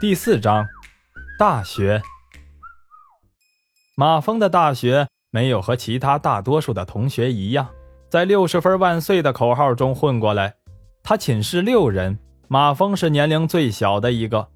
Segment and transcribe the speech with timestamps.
[0.00, 0.64] 第四章，
[1.36, 2.00] 大学。
[3.96, 7.68] 马峰的大学没有和其他大多数的同学一样，
[8.08, 10.54] 在“六十分万岁”的口号中混过来。
[11.02, 12.16] 他寝室六人，
[12.46, 14.46] 马峰是年龄最小的一个，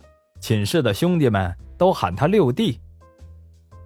[0.41, 2.81] 寝室的兄弟们都喊他六弟。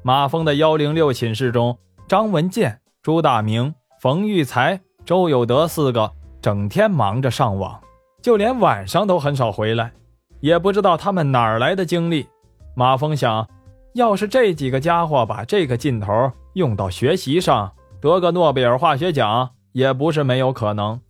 [0.03, 6.13] 马峰的幺零六寝室中，张文健、朱大明、冯玉才、周有德四个
[6.43, 7.83] 整天忙着上网，
[8.21, 9.95] 就连晚上都很少回来。
[10.41, 12.27] 也不知道他们哪儿来的精力。
[12.75, 13.49] 马峰想，
[13.95, 21.01] 要是这几个家伙把这个劲头用到学习上，得个诺贝尔化学奖也不是没有可能。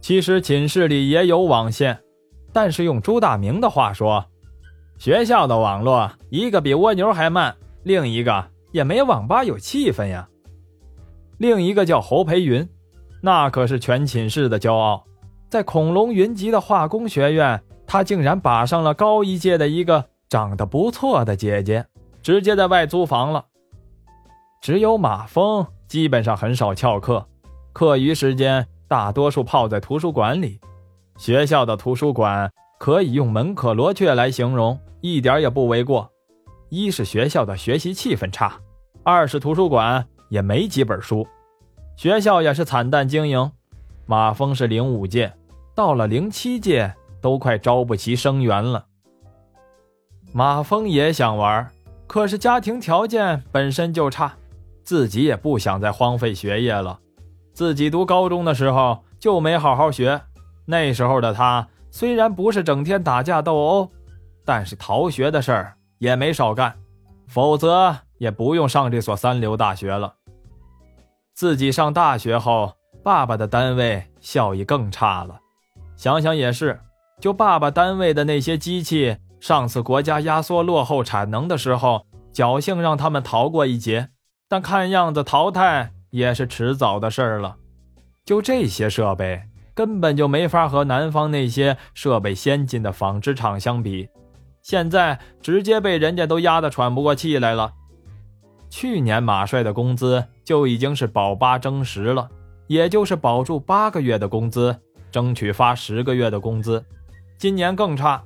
[0.00, 1.98] 其实寝室里也有网线，
[2.52, 4.24] 但是用朱大明的话说，
[4.98, 10.28] 学校的网络一个比蜗牛还慢，另一个也没网吧有气氛呀。
[11.38, 12.66] 另一个叫侯培云，
[13.20, 15.04] 那可是全寝室的骄傲，
[15.50, 17.60] 在恐龙云集的化工学院。
[17.86, 21.86] 他竟然把上了高一届的一个长得不错的姐姐，
[22.22, 23.46] 直接在外租房了。
[24.60, 27.26] 只有马峰基本上很少翘课，
[27.72, 30.60] 课余时间大多数泡在图书馆里。
[31.16, 36.10] 学校的图书馆可以用门可罗雀来形容，一点也不为过。
[36.68, 38.58] 一是学校的学习气氛差，
[39.04, 41.26] 二是图书馆也没几本书，
[41.96, 43.52] 学校也是惨淡经营。
[44.04, 45.32] 马峰是零五届，
[45.74, 46.92] 到了零七届。
[47.26, 48.86] 都快招不齐生源了。
[50.32, 51.68] 马峰也想玩，
[52.06, 54.36] 可是家庭条件本身就差，
[54.84, 57.00] 自己也不想再荒废学业了。
[57.52, 60.22] 自己读高中的时候就没好好学，
[60.66, 63.90] 那时候的他虽然不是整天打架斗殴，
[64.44, 66.76] 但是逃学的事儿也没少干，
[67.26, 70.14] 否则也不用上这所三流大学了。
[71.34, 75.40] 自己上大学后，爸爸的单位效益更差了，
[75.96, 76.78] 想想也是。
[77.20, 84.10] 就爸爸单位的那些机器，上次国家压缩落后产能的时候，侥幸让他们逃过一劫，
[84.48, 87.56] 但看样子淘汰也是迟早的事儿了。
[88.26, 89.40] 就这些设备，
[89.74, 94.08] 根本就没法和南方那些设备先进的纺织厂相比，
[94.62, 97.72] 现在直接被人家都压得喘不过气来了。
[98.68, 102.28] 去年马帅的工资就已经是保八争十了，
[102.66, 104.76] 也就是保住八个月的工资，
[105.10, 106.84] 争取发十个月的工资。
[107.38, 108.24] 今年更差，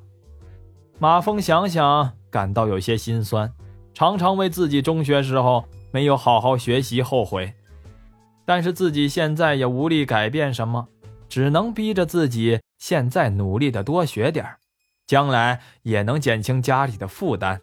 [1.01, 3.53] 马峰想想感到有些心酸，
[3.93, 7.53] 常常为自己中学时候没有好好学习后悔。
[8.45, 10.87] 但是自己现在也无力改变什么，
[11.29, 14.47] 只能逼着自己现在努力的多学点
[15.09, 17.61] 将来也能减轻家里的负担。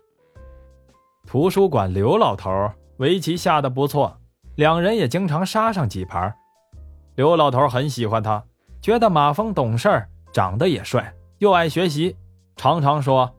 [1.25, 2.49] 图书馆刘老头
[2.97, 4.19] 围棋下的不错，
[4.55, 6.33] 两人也经常杀上几盘。
[7.15, 8.43] 刘老头很喜欢他，
[8.81, 11.13] 觉得马峰懂事儿，长得也帅。
[11.39, 12.15] 又爱学习，
[12.55, 13.31] 常常说：“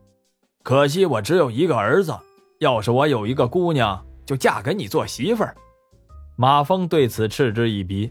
[0.63, 2.17] 可惜我只有一个儿子，
[2.59, 5.53] 要是我有一个姑娘，就嫁给你做媳妇儿。”
[6.37, 8.09] 马峰对此嗤之以鼻。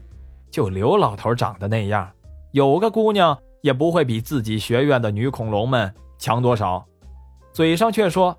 [0.51, 2.11] 就刘老头长得那样，
[2.51, 6.85] 有个姑娘也不会比自己学院的女恐龙们强多少。
[7.51, 8.37] 嘴上却说：“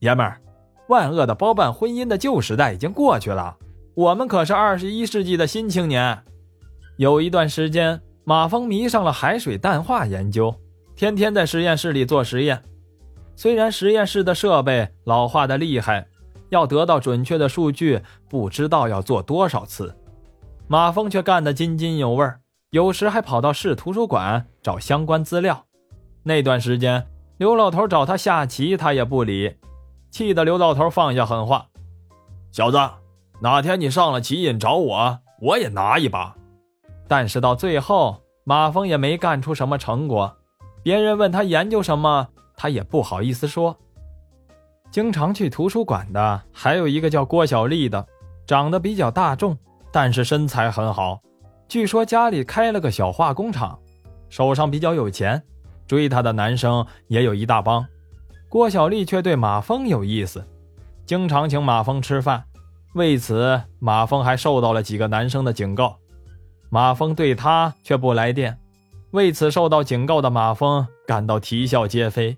[0.00, 0.40] 爷们儿，
[0.88, 3.56] 万恶的包办婚姻的旧时代已经过去了，
[3.94, 6.22] 我们可是二十一世纪的新青年。”
[6.96, 8.00] 有一段时间。
[8.24, 10.54] 马峰迷上了海水淡化研究，
[10.96, 12.62] 天天在实验室里做实验。
[13.36, 16.06] 虽然实验室的设备老化的厉害，
[16.48, 19.94] 要得到准确的数据，不知道要做多少次。
[20.66, 22.26] 马峰却干得津津有味，
[22.70, 25.66] 有时还跑到市图书馆找相关资料。
[26.22, 27.06] 那段时间，
[27.36, 29.56] 刘老头找他下棋，他也不理，
[30.10, 31.66] 气得刘老头放下狠话
[32.50, 32.78] ：“小子，
[33.42, 36.34] 哪天你上了棋瘾找我，我也拿一把。”
[37.06, 40.36] 但是到最后，马峰也没干出什么成果。
[40.82, 43.76] 别人问他研究什么，他也不好意思说。
[44.90, 48.06] 经常去图书馆的还有一个叫郭小丽的，
[48.46, 49.56] 长得比较大众，
[49.90, 51.20] 但是身材很好。
[51.66, 53.78] 据说家里开了个小化工厂，
[54.28, 55.42] 手上比较有钱，
[55.86, 57.84] 追她的男生也有一大帮。
[58.48, 60.46] 郭小丽却对马峰有意思，
[61.04, 62.44] 经常请马峰吃饭。
[62.94, 65.98] 为此，马峰还受到了几个男生的警告。
[66.74, 68.58] 马峰对他却不来电，
[69.12, 72.36] 为此受到警告的马峰感到啼笑皆非。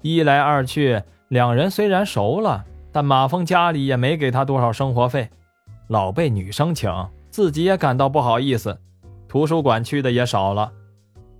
[0.00, 5.28] 一来二去，两人虽然熟了，但马峰家里也没给他多少生活费，
[5.88, 6.88] 老被女生请，
[7.30, 8.78] 自己也感到不好意思。
[9.26, 10.70] 图书馆去的也少了，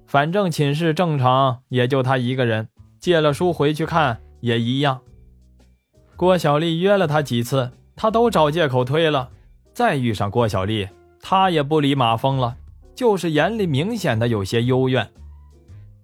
[0.05, 2.69] 反正寝室正常也就他一个人，
[2.99, 4.99] 借了书回去看也一样。
[6.17, 9.29] 郭小丽约了他几次，他都找借口推了。
[9.73, 10.89] 再遇上郭小丽。
[11.21, 12.57] 他也不理马峰了，
[12.95, 15.11] 就是眼里明显的有些幽怨。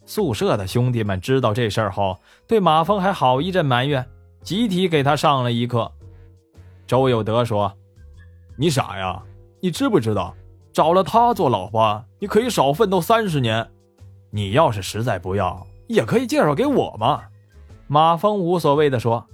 [0.06, 4.06] 宿舍的兄弟们知道这事儿后，对马峰还好一阵埋怨，
[4.42, 5.90] 集体给他上了一课。
[6.86, 7.72] 周有德说
[8.58, 9.22] ：“你傻呀？
[9.60, 10.34] 你知不知道，
[10.72, 13.66] 找了她做老婆，你可以少奋斗三十年。
[14.30, 17.22] 你要是实在不要，也可以介绍给我嘛。”
[17.88, 19.26] 马峰无所谓的说：“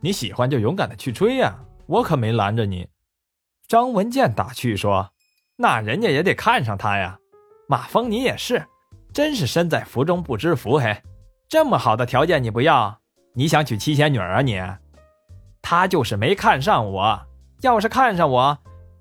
[0.00, 2.88] 你喜欢就勇敢的去追呀，我可没拦着你。”
[3.68, 5.10] 张文健打趣说
[5.56, 7.18] ：“那人家也得看上他呀。”
[7.68, 8.64] 马峰，你也是。
[9.12, 11.00] 真是身在福中不知福，嘿，
[11.48, 12.98] 这么好的条件你不要？
[13.32, 14.60] 你想娶七仙女啊你？
[15.62, 17.20] 他就是没看上我，
[17.62, 18.58] 要是看上我，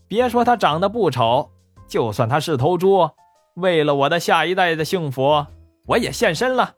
[0.07, 1.50] 别说他长得不丑，
[1.88, 3.09] 就算他是头猪，
[3.55, 5.45] 为了我的下一代的幸福，
[5.88, 6.75] 我也献身了。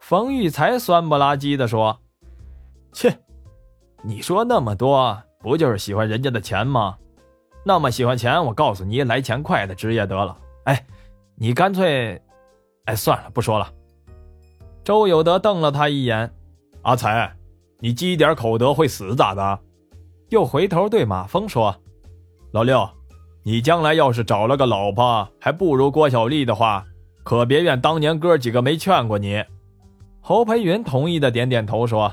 [0.00, 2.00] 冯玉才酸不拉几的说
[2.92, 3.20] ：“切，
[4.02, 6.98] 你说那么多，不就是喜欢人家的钱吗？
[7.66, 10.38] 那么喜欢钱，我告诉你，来钱快的职业得了。
[10.64, 10.86] 哎。”
[11.38, 12.18] 你干脆，
[12.86, 13.70] 哎，算了，不说了。
[14.82, 16.32] 周有德瞪了他一眼
[16.80, 17.30] ：“阿才，
[17.78, 19.58] 你积点口德会死咋的？”
[20.32, 21.76] 又回头对马峰说
[22.52, 22.88] ：“老六，
[23.42, 26.86] 你将来要是找了个老婆还不如郭小丽的话，
[27.22, 29.44] 可别怨当年哥几个没劝过你。”
[30.22, 32.10] 侯培云同意的点点头说：“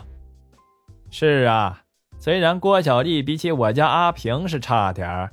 [1.10, 1.82] 是啊，
[2.20, 5.32] 虽然郭小丽比起我家阿平是差点儿，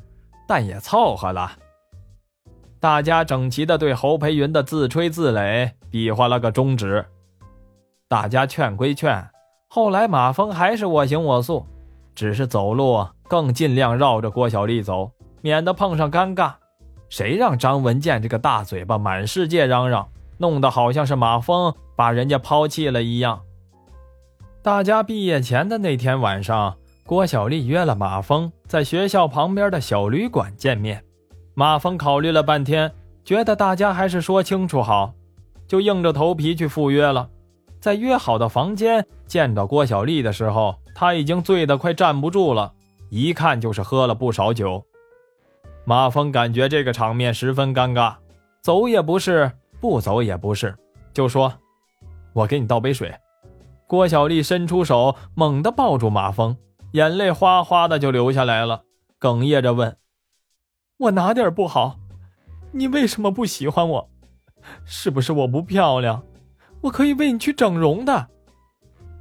[0.51, 1.53] 但也凑合了。”
[2.81, 7.07] 大家整齐地对侯培云的自吹自擂比划了个中指。
[8.09, 9.25] 大家劝归劝，
[9.69, 11.65] 后来马峰还是我行我素，
[12.17, 16.55] 只是走路更尽量绕着郭小丽走，免得碰上尴尬。
[17.09, 20.09] 谁让张文健这个大嘴巴满世界嚷嚷，
[20.39, 23.43] 弄得好像是马峰把人家抛弃了一样。
[24.63, 26.77] 大家毕业前的那天晚上，
[27.11, 31.03] 郭小丽约了马峰在学校旁边的小旅馆见面。
[31.55, 32.93] 马峰考虑了半天，
[33.25, 35.13] 觉得大家还是说清楚好，
[35.67, 37.29] 就硬着头皮去赴约了。
[37.81, 42.73] 在约好的房间见到郭小丽的时候，他已经醉得快站不住了，
[43.09, 44.81] 一看就是喝了不少酒。
[45.85, 48.15] 马峰感觉这个场面十分尴尬，
[48.63, 50.73] 走也不是，不走也不是，
[51.13, 51.53] 就说
[52.35, 53.13] ：“我给你倒杯水。”
[53.89, 56.57] 郭小丽伸出手，猛地抱住马峰，
[56.93, 58.83] 眼泪哗哗的就流下来了，
[59.21, 59.97] 哽咽着问。
[60.99, 61.97] 我哪点不好？
[62.73, 64.09] 你为什么不喜欢我？
[64.85, 66.23] 是不是我不漂亮？
[66.83, 68.29] 我可以为你去整容的。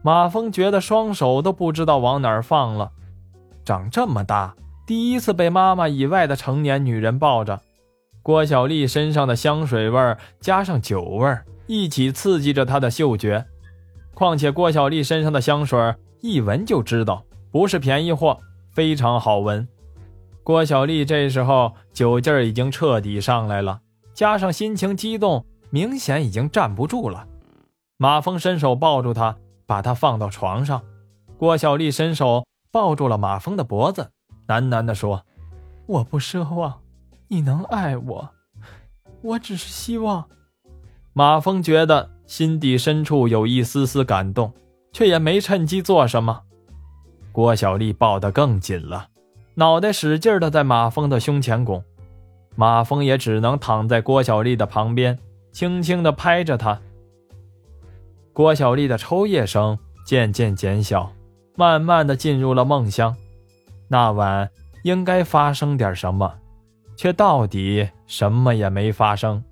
[0.02, 2.92] 马峰觉得双手都不知道往哪儿放了。
[3.64, 4.56] 长这么大，
[4.88, 7.62] 第一次被妈妈以外的成年女人抱着。
[8.24, 11.38] 郭小丽身上的香水味加上酒味
[11.68, 13.46] 一起刺激着他的嗅觉。
[14.14, 18.38] 况且郭小丽身上的香水一闻就知道不是便宜货，
[18.72, 19.68] 非常好闻。
[20.44, 23.82] 郭小丽这时候酒劲儿已经彻底上来了，
[24.14, 27.28] 加上心情激动，明显已经站不住了。
[27.98, 29.36] 马峰伸手抱住她，
[29.66, 30.82] 把她放到床上。
[31.38, 34.12] 郭小丽伸手抱住了马峰的脖子，
[34.48, 35.24] 喃喃地说
[35.88, 36.82] ：“我不奢望
[37.28, 38.30] 你能爱我，
[39.22, 40.26] 我只是希望。”
[41.14, 44.54] 马峰觉得心底深处有一丝丝感动，
[44.94, 46.44] 却也没趁机做什么。
[47.32, 49.08] 郭小丽抱得更紧了。
[49.56, 51.84] 脑袋使劲的在马峰的胸前拱，
[52.56, 55.18] 马峰也只能躺在郭小丽的旁边，
[55.52, 56.80] 轻轻的拍着她。
[58.32, 61.12] 郭小丽的抽噎声渐渐减小，
[61.56, 63.16] 慢慢的进入了梦乡。
[63.90, 64.50] 那晚
[64.84, 66.34] 应该发生点什么，
[66.96, 69.44] 却到底什么也没发生。